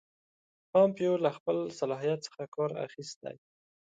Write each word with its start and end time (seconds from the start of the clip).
پومپیو 0.71 1.13
له 1.23 1.29
خپل 1.37 1.57
صلاحیت 1.79 2.19
څخه 2.27 2.43
کار 2.55 2.71
اخیستی. 2.87 3.35